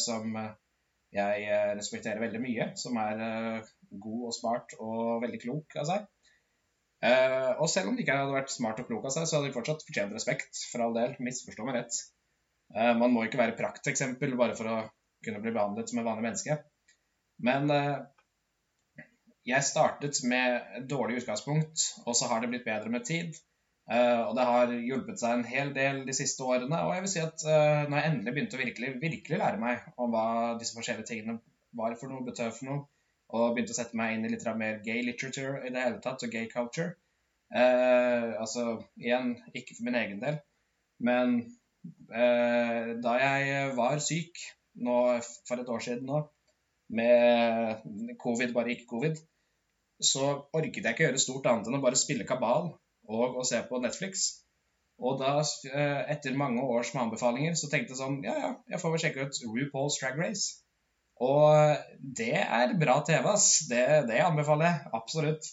[0.00, 0.36] som
[1.12, 3.20] jeg respekterer veldig mye, som er
[3.90, 6.06] god og smart og veldig klok av seg.
[7.60, 9.56] Og selv om de ikke hadde vært smart og klok av seg, så hadde de
[9.58, 11.12] fortsatt fortjent respekt, for all del.
[11.20, 12.00] Misforstå meg rett.
[13.00, 14.80] Man må ikke være prakteksempel bare for å
[15.24, 16.56] kunne bli behandlet som en vanlig menneske.
[17.44, 17.68] Men
[19.48, 23.34] jeg startet med et dårlig utgangspunkt, og så har det blitt bedre med tid.
[23.92, 26.78] og det har hjulpet seg en hel del de siste årene.
[26.86, 27.42] Og jeg vil si at
[27.90, 30.26] når jeg endelig begynte å virkelig, virkelig lære meg om hva
[30.60, 31.40] disse forskjellige tingene
[31.76, 32.84] var for noe, betød for noe,
[33.32, 36.22] og begynte å sette meg inn i litt mer gay literature i det hele tatt,
[36.22, 36.94] og gay culture.
[37.52, 40.38] uh, altså igjen, ikke for min egen del,
[41.02, 41.42] men
[43.02, 44.38] da jeg var syk
[44.86, 44.96] nå
[45.48, 46.20] for et år siden nå,
[46.92, 47.82] med
[48.20, 49.18] covid, bare ikke covid,
[50.06, 52.72] så orket jeg ikke gjøre stort annet enn å bare spille kabal
[53.10, 54.28] og å se på Netflix.
[55.02, 58.82] Og da, eh, etter mange års med anbefalinger, så tenkte jeg sånn Ja, ja, jeg
[58.82, 60.62] får vel sjekke ut RuPaul's Drag Race.
[61.22, 61.78] Og
[62.18, 63.66] det er bra TV, ass.
[63.70, 65.48] Det, det anbefaler jeg absolutt.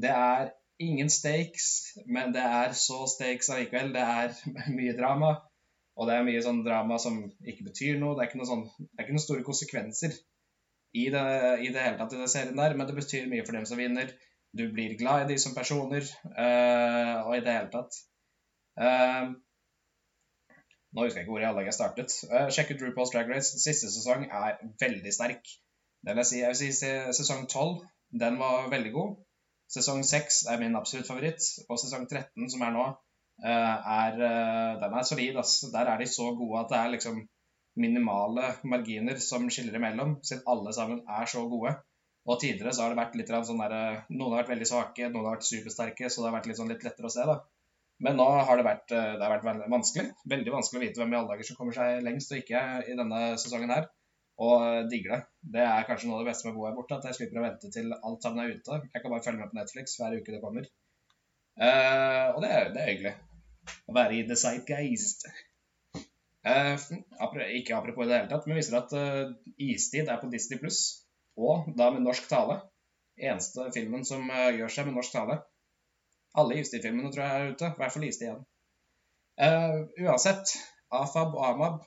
[0.00, 1.68] Det er ingen stakes,
[2.06, 3.92] men det er så stakes allikevel.
[3.96, 4.36] Det er
[4.78, 5.34] mye drama.
[6.00, 8.16] Og det er mye sånn drama som ikke betyr noe.
[8.16, 10.16] Det er ikke, noe sånn, det er ikke noen store konsekvenser
[10.92, 11.22] i det,
[11.62, 13.78] i det hele tatt i den serien der, men det betyr mye for dem som
[13.78, 14.10] vinner.
[14.56, 17.98] Du blir glad i de som personer, uh, og i det hele tatt.
[18.80, 19.30] Uh,
[20.90, 22.16] nå husker jeg ikke hvor i alle jeg startet.
[22.26, 23.60] Uh, sjekk ut RuPaul's Drag Race.
[23.62, 25.52] Siste sesong er veldig sterk.
[26.06, 27.84] Det vil si, jeg vil si sesong 12,
[28.22, 29.18] den var veldig god.
[29.70, 32.86] Sesong 6 er min absolutt favoritt, og sesong 13, som er nå,
[33.46, 34.16] er,
[34.80, 35.36] den er solid.
[35.38, 35.68] Altså.
[35.70, 37.20] Der er de så gode at det er liksom
[37.80, 41.76] minimale marginer som skiller imellom, siden alle sammen er så gode.
[42.28, 45.08] Og tidligere så har det vært litt sånn der, eh, Noen har vært veldig svake,
[45.08, 47.24] noen har vært supersterke, så det har vært litt, sånn litt lettere å se.
[47.26, 47.40] da.
[48.00, 50.12] Men nå har det vært, eh, det har vært vanskelig.
[50.34, 52.96] Veldig vanskelig å vite hvem i alle dager som kommer seg lengst og ikke i
[52.96, 53.88] denne sesongen her.
[54.40, 55.20] Og digger det.
[55.56, 57.40] Det er kanskje noe av det beste med å bo her borte, at jeg slipper
[57.40, 58.78] å vente til alt sammen er ute.
[58.94, 60.64] Jeg kan bare følge med på Netflix hver uke det kommer.
[61.60, 63.14] Uh, og det er, det er hyggelig.
[63.84, 65.26] Å være i the zeitgeist.
[66.40, 66.80] Eh,
[67.58, 70.80] ikke apropos i det hele tatt, men viser at uh, Istid er på Disney pluss,
[71.36, 72.62] og da med norsk tale.
[73.20, 75.36] Eneste filmen som uh, gjør seg med norsk tale.
[76.40, 78.44] Alle Istid-filmene tror jeg er ute, i hvert fall Istid igjen.
[79.40, 80.54] Uh, uansett,
[80.92, 81.80] AFAB og AMAB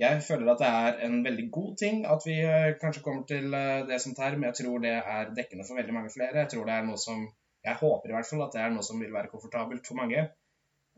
[0.00, 2.38] Jeg føler at det er en veldig god ting at vi
[2.80, 3.52] kanskje kommer til
[3.88, 4.46] det som term.
[4.46, 6.38] jeg tror det er dekkende for veldig mange flere.
[6.38, 7.26] Jeg tror det er noe som
[7.66, 10.24] Jeg håper i hvert fall at det er noe som vil være komfortabelt for mange.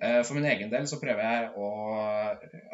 [0.02, 1.68] Eh, for min egen del så prøver jeg å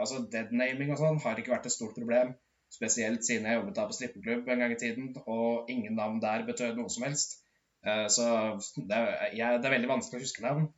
[0.03, 2.35] Altså deadnaming og sånn har ikke vært et stort problem.
[2.73, 6.47] Spesielt siden jeg jobbet da på strippeklubb en gang i tiden, og ingen navn der
[6.49, 7.37] betød noe som helst.
[7.87, 8.27] Eh, så
[8.77, 10.71] det er, jeg, det er veldig vanskelig å huske navn.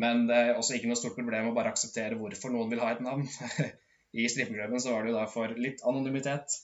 [0.00, 2.92] Men det er også ikke noe stort problem å bare akseptere hvorfor noen vil ha
[2.94, 3.26] et navn.
[4.20, 6.60] I strippeklubben så var det jo da for litt anonymitet.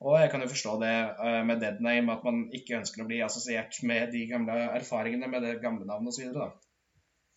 [0.00, 3.20] Og jeg kan jo forstå det eh, med deadname, at man ikke ønsker å bli
[3.24, 6.38] assosiert med de gamle erfaringene med det gamle navnet osv.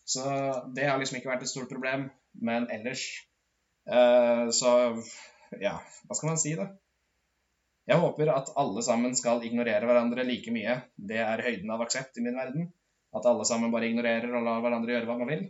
[0.03, 0.23] Så
[0.75, 2.09] det har liksom ikke vært et stort problem.
[2.41, 3.03] Men ellers
[3.89, 4.71] uh, så
[5.61, 6.69] ja, hva skal man si, da?
[7.89, 10.77] Jeg håper at alle sammen skal ignorere hverandre like mye.
[10.95, 12.69] Det er høyden av aksept i min verden.
[13.13, 15.43] At alle sammen bare ignorerer og lar hverandre gjøre hva man vil.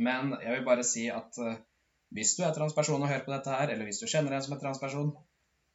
[0.00, 1.56] Men jeg vil bare si at uh,
[2.14, 4.54] hvis du er transperson og hører på dette her, eller hvis du kjenner en som
[4.56, 5.10] er transperson,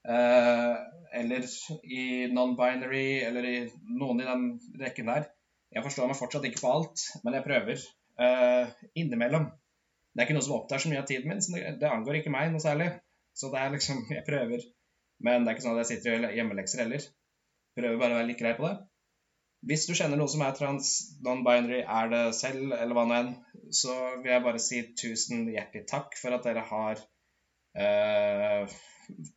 [0.08, 0.76] uh,
[1.20, 1.46] eller
[1.84, 3.58] i non-binary, eller i
[4.00, 4.48] noen i den
[4.82, 5.28] rekken der,
[5.72, 7.88] jeg forstår meg fortsatt ikke på alt, men jeg prøver.
[8.20, 8.68] Uh,
[9.00, 9.48] innimellom.
[10.12, 12.20] Det er ikke noe som opptar så mye av tiden min, så det, det, angår
[12.20, 12.90] ikke meg noe særlig.
[13.38, 14.68] Så det er liksom Jeg prøver.
[15.24, 17.06] Men det er ikke sånn at jeg sitter og gjør hjemmelekser heller.
[17.78, 18.76] Prøver bare å være litt grei på det.
[19.70, 20.90] Hvis du kjenner noe som er trans,
[21.24, 23.34] non-binary, er det selv, eller hva nå enn,
[23.78, 27.04] så vil jeg bare si tusen hjertelig takk for at dere har
[27.78, 28.74] uh,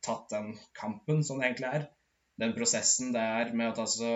[0.03, 1.85] tatt den kampen som det egentlig er.
[2.41, 4.09] Den prosessen det er med at altså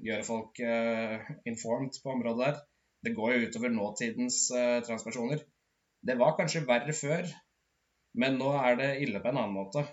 [0.00, 2.60] gjøre folk uh, informed på området der.
[3.04, 5.42] Det går jo utover nåtidens uh, transpersoner.
[6.06, 7.26] Det var kanskje verre før,
[8.20, 9.84] men nå er det ille på en annen måte.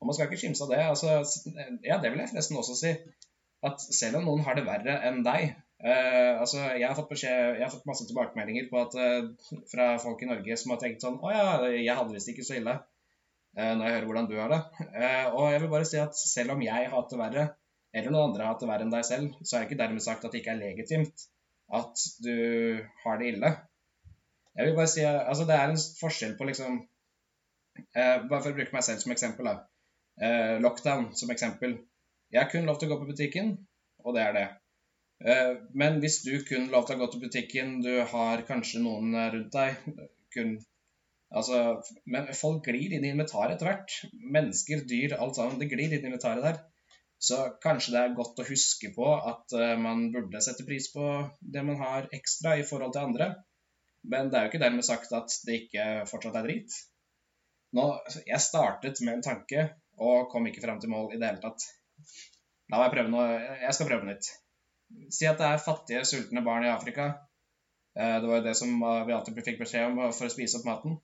[0.00, 0.82] Og man skal ikke kimse av det.
[0.84, 1.20] Altså,
[1.84, 2.92] ja, det vil jeg forresten også si.
[3.64, 5.48] At selv om noen har det verre enn deg
[5.84, 10.22] uh, altså, jeg, har beskjed, jeg har fått masse tilbakemeldinger på at, uh, fra folk
[10.22, 12.76] i Norge som har tenkt sånn Å ja, jeg hadde visst ikke så ille.
[13.56, 14.60] Uh, når jeg hører hvordan du har det.
[15.32, 17.46] og jeg vil bare si at selv om jeg det verre,
[17.94, 20.04] eller noen andre har hatt det verre enn deg selv, så er det ikke dermed
[20.04, 21.26] sagt at det ikke er legitimt
[21.74, 22.36] at du
[23.04, 23.52] har det ille.
[24.56, 26.76] Jeg vil bare si, altså Det er en forskjell på liksom
[27.92, 29.50] eh, Bare for å bruke meg selv som eksempel.
[29.50, 29.56] da.
[30.20, 31.76] Eh, lockdown som eksempel.
[32.32, 33.52] Jeg har kun lov til å gå på butikken,
[34.04, 34.46] og det er det.
[35.24, 39.12] Eh, men hvis du kun lov til å gå til butikken, du har kanskje noen
[39.34, 39.76] rundt deg
[40.34, 40.56] kun,
[41.32, 43.98] altså, Men folk glir inn i inventaret etter hvert.
[44.38, 45.60] Mennesker, dyr, alt sammen.
[45.60, 46.64] Det glir inn i inventaret der.
[47.18, 51.04] Så kanskje det er godt å huske på at uh, man burde sette pris på
[51.40, 53.30] det man har ekstra i forhold til andre.
[54.06, 56.76] Men det er jo ikke dermed sagt at det ikke fortsatt er drit.
[57.76, 57.86] Nå,
[58.28, 61.64] jeg startet med en tanke og kom ikke fram til mål i det hele tatt.
[62.70, 63.24] La meg prøve noe.
[63.62, 64.28] Jeg skal prøve noe nytt.
[65.16, 67.08] Si at det er fattige, sultne barn i Afrika.
[67.96, 68.76] Uh, det var jo det som
[69.08, 71.00] vi alltid fikk beskjed om for å spise opp maten.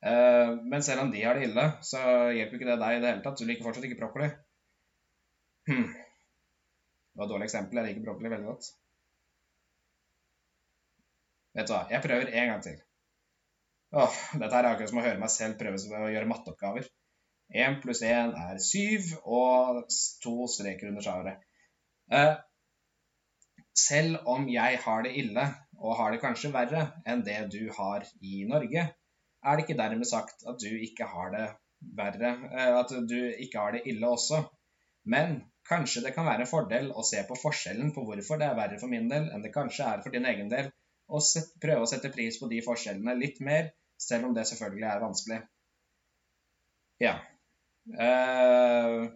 [0.00, 1.98] Men selv om de har det ille, så
[2.32, 3.36] hjelper ikke det deg i det hele tatt.
[3.36, 4.30] Du liker fortsatt ikke brokkoli.
[5.70, 5.86] Hmm.
[5.86, 7.78] Det var et dårlig eksempel.
[7.78, 8.70] Jeg liker brokkoli veldig godt.
[11.54, 12.80] Vet du hva, jeg prøver en gang til.
[14.00, 16.90] Åh, dette her er akkurat som å høre meg selv prøve å gjøre matteoppgaver.
[17.62, 19.80] Én pluss én er syv, og
[20.22, 21.40] to streker under svaret.
[22.14, 22.34] Eh,
[23.74, 25.46] selv om jeg har det ille,
[25.80, 28.86] og har det kanskje verre enn det du har i Norge,
[29.40, 31.46] er det ikke dermed sagt at du ikke har det
[31.98, 34.44] verre, eh, at du ikke har det ille også.
[35.10, 38.58] Men Kanskje det kan være en fordel å se på forskjellen på hvorfor det er
[38.58, 40.72] verre for min del enn det kanskje er for din egen del,
[41.10, 44.88] og set, prøve å sette pris på de forskjellene litt mer, selv om det selvfølgelig
[44.90, 45.40] er vanskelig.
[47.00, 47.14] Ja.
[47.90, 49.08] Uh,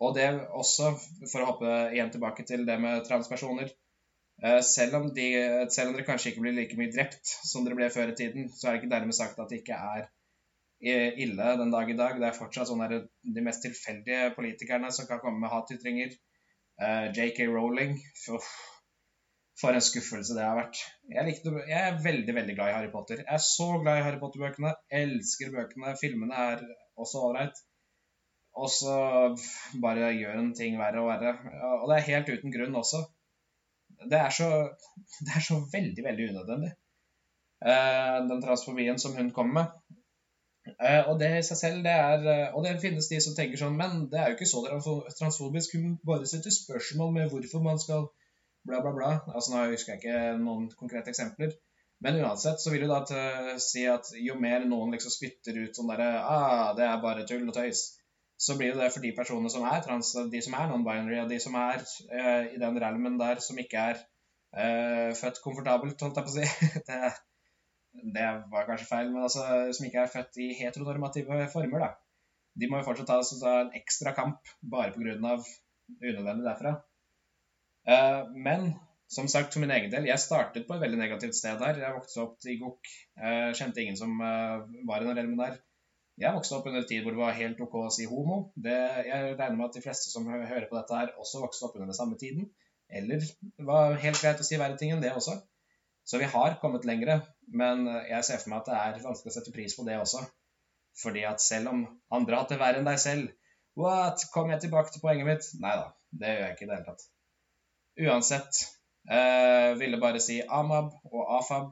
[0.00, 0.94] Og det også,
[1.28, 5.26] for å hoppe igjen tilbake til det med transpersoner uh, selv om, de,
[5.68, 8.48] selv om dere kanskje ikke blir like mye drept som dere ble før i tiden,
[8.54, 10.08] så er det ikke dermed sagt at det ikke er
[10.80, 12.18] ille den dag i dag.
[12.20, 16.14] Det er fortsatt sånn de mest tilfeldige politikerne som kan komme med hatytringer.
[17.16, 17.98] JK Rowling
[18.32, 18.46] uff,
[19.60, 20.78] For en skuffelse det har vært.
[21.04, 23.20] Jeg, likte, jeg, er veldig veldig glad i Harry Potter.
[23.20, 24.72] Jeg er så glad i Harry Potter-bøkene.
[25.02, 25.92] Elsker bøkene.
[26.00, 26.64] Filmene er
[26.96, 27.60] også ålreit.
[28.56, 28.94] Og så
[29.82, 31.34] bare gjør en ting verre og verre.
[31.82, 33.04] Og det er helt uten grunn også.
[34.10, 34.48] Det er så,
[35.26, 36.72] det er så veldig, veldig unødvendig.
[37.60, 39.98] Uh, den transfobien som hun kommer med.
[40.78, 43.60] Uh, og det i seg selv, det er uh, Og det finnes de som tenker
[43.60, 44.62] sånn Men det er jo ikke så
[45.18, 45.76] transfobisk.
[45.78, 48.06] Hun bare setter spørsmål med hvorfor man skal
[48.68, 49.10] bla, bla, bla.
[49.32, 51.56] Altså Nå husker jeg ikke noen konkrete eksempler.
[52.00, 53.00] Men uansett så vil du da
[53.60, 57.44] si at jo mer noen liksom spytter ut sånn derre ah, det er bare tull
[57.44, 57.82] og tøys,
[58.40, 61.36] så blir det for de personene som er trans, de som er non-binary, og de
[61.44, 63.98] som er eh, i den realmen der som ikke er
[64.56, 66.70] eh, født komfortabelt, holdt jeg på å si.
[66.88, 67.10] det,
[67.92, 71.90] det, var kanskje feil, men altså som ikke er født i heteronormative former, da.
[72.60, 75.36] De må jo fortsatt ta, ta en ekstra kamp bare pga.
[76.00, 76.76] unødvendig derfra.
[77.88, 78.72] Uh, men
[79.10, 81.80] som sagt, for min egen del, jeg startet på et veldig negativt sted her.
[81.82, 82.92] Jeg vokste opp i Gok,
[83.58, 85.56] kjente ingen som var i den realmen der.
[86.20, 88.36] Jeg vokste opp under en tid hvor det var helt OK å si homo.
[88.54, 88.76] Det,
[89.06, 91.88] jeg regner med at de fleste som hører på dette her, også vokste opp under
[91.90, 92.50] den samme tiden.
[92.90, 95.38] Eller det var helt greit å si verre ting enn det også.
[96.06, 97.20] Så vi har kommet lengre,
[97.54, 100.24] men jeg ser for meg at det er vanskelig å sette pris på det også.
[101.02, 103.36] Fordi at selv om andre har hatt det verre enn deg selv
[103.78, 104.24] What?
[104.34, 105.46] Kommer jeg tilbake til poenget mitt?
[105.62, 105.84] Nei da,
[106.20, 107.04] det gjør jeg ikke i det hele tatt.
[108.02, 108.58] Uansett,
[109.06, 111.70] eh, ville bare si Amab og Afab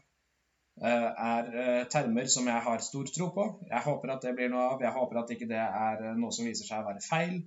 [0.79, 3.45] Eh, er eh, termer som jeg har stor tro på.
[3.71, 4.83] Jeg håper at det blir noe av.
[4.85, 7.41] Jeg håper at ikke det er eh, noe som viser seg å være feil.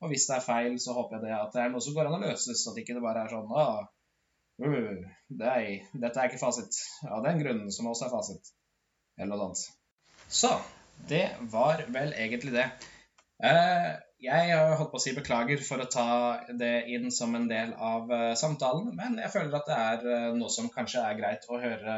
[0.00, 2.08] Og hvis det er feil, så håper jeg det at det er noe som går
[2.08, 3.82] an å løses, at ikke det bare er sånn ah,
[4.64, 4.92] uh,
[5.38, 6.80] er, Dette er ikke fasit.
[7.06, 8.52] Av den grunnen som også er fasit.
[9.18, 9.64] Eller noe annet.
[10.28, 10.52] Så
[11.08, 12.68] det var vel egentlig det.
[14.18, 16.08] Jeg har holdt på å si beklager for å ta
[16.58, 20.66] det inn som en del av samtalen, men jeg føler at det er noe som
[20.74, 21.94] kanskje er greit å høre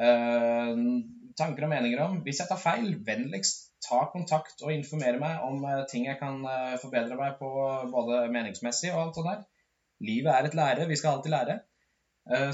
[0.00, 0.76] Eh,
[1.36, 2.20] tanker og meninger om.
[2.24, 6.40] Hvis jeg tar feil, vennligst ta kontakt og informere meg om eh, ting jeg kan
[6.48, 7.50] eh, forbedre meg på
[7.92, 9.42] både meningsmessig og alt sånt der.
[10.02, 10.88] Livet er et lære.
[10.88, 11.60] Vi skal alltid lære.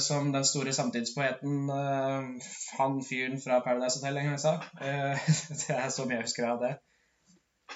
[0.01, 1.71] Som den store samtidspoeten
[2.79, 4.55] han fyren fra Paradise Hotel en gang sa.
[5.61, 6.71] Det er så mye jeg husker av det.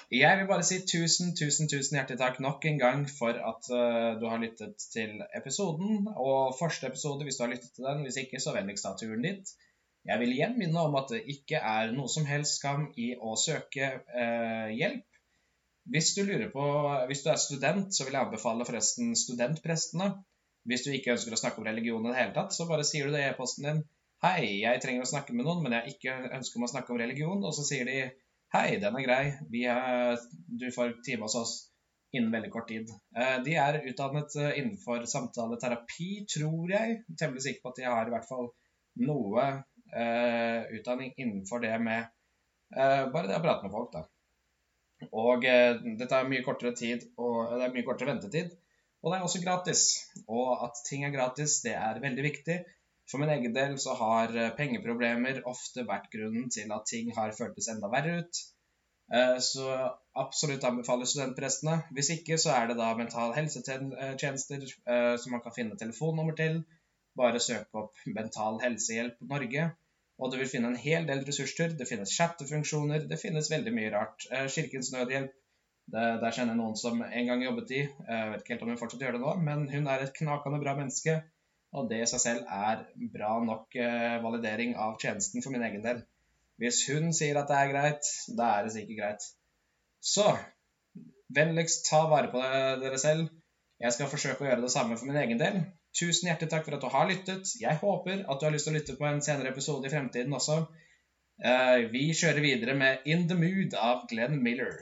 [0.09, 3.69] Jeg vil bare si tusen, tusen, tusen hjertelig takk nok en gang for at
[4.21, 6.07] du har lyttet til episoden.
[6.15, 8.01] Og første episode, hvis du har lyttet til den.
[8.07, 9.53] Hvis ikke, så vennligst ta turen dit.
[10.05, 13.37] Jeg vil igjen minne om at det ikke er noe som helst skam i å
[13.39, 13.93] søke
[14.73, 15.05] hjelp.
[15.91, 16.65] Hvis du på,
[17.09, 20.13] hvis du er student, så vil jeg anbefale forresten studentprestene.
[20.63, 23.07] Hvis du ikke ønsker å snakke om religion i det hele tatt, så bare sier
[23.07, 23.81] du det i e-posten din.
[24.23, 27.01] Hei, jeg trenger å snakke med noen, men jeg ikke ønsker om å snakke om
[27.01, 27.43] religion.
[27.43, 27.97] Og så sier de
[28.55, 29.25] hei, den er grei,
[29.67, 31.53] er, du får time hos oss
[32.15, 32.93] innen veldig kort tid.
[33.17, 37.01] Eh, de er utdannet eh, innenfor samtaleterapi, tror jeg.
[37.19, 38.53] Temmelig sikker på at de har i hvert fall
[39.03, 39.47] noe
[39.93, 42.05] Eh, utdanning innenfor det med
[43.13, 43.91] bare det å prate med folk.
[43.93, 43.99] da.
[45.11, 48.53] Og eh, dette er mye kortere tid, og det er mye kortere ventetid.
[49.03, 49.83] Og det er også gratis.
[50.27, 52.57] Og at ting er gratis, det er veldig viktig.
[53.11, 57.67] For min egen del så har pengeproblemer ofte vært grunnen til at ting har føltes
[57.73, 58.39] enda verre ut.
[59.43, 59.65] Så
[60.15, 61.81] absolutt anbefaler studentprestene.
[61.91, 64.63] Hvis ikke så er det da Mental helsetjenester
[65.19, 66.61] som man kan finne telefonnummer til.
[67.19, 69.67] Bare søk opp Mental helsehjelp Norge.
[70.23, 71.73] Og du vil finne en hel del ressurser.
[71.75, 73.07] Det finnes chattefunksjoner.
[73.09, 74.23] Det finnes veldig mye rart.
[74.31, 75.33] Eh, Kirkens Nødhjelp.
[75.93, 77.81] Det, der kjenner jeg noen som en gang jobbet i.
[77.83, 80.61] Jeg vet ikke helt om hun fortsatt gjør det nå, men hun er et knakende
[80.63, 81.17] bra menneske.
[81.75, 85.83] Og det i seg selv er bra nok eh, validering av tjenesten for min egen
[85.83, 86.03] del.
[86.61, 89.29] Hvis hun sier at det er greit, da er det sikkert greit.
[90.13, 90.27] Så
[91.33, 92.39] vennligst ta vare på
[92.83, 93.31] dere selv.
[93.83, 95.63] Jeg skal forsøke å gjøre det samme for min egen del.
[95.93, 97.51] Tusen hjertelig takk for at du har lyttet.
[97.61, 100.33] Jeg håper at du har lyst til å lytte på en senere episode i fremtiden
[100.33, 100.63] også.
[101.43, 104.81] Uh, vi kjører videre med In The Mood av Glenn Miller.